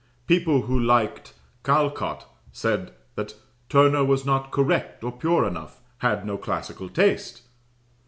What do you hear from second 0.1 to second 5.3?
People who liked Callcott said that "Turner was not correct or